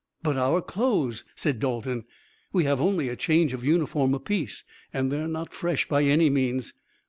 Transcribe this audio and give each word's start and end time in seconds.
"But 0.23 0.35
our 0.35 0.63
clothes!" 0.63 1.23
said 1.35 1.59
Dalton. 1.59 2.05
"We 2.51 2.63
have 2.63 2.81
only 2.81 3.07
a 3.07 3.15
change 3.15 3.53
of 3.53 3.63
uniform 3.63 4.15
apiece, 4.15 4.63
and 4.91 5.11
they're 5.11 5.27
not 5.27 5.53
fresh 5.53 5.87
by 5.87 6.05
any 6.05 6.27
means." 6.27 6.73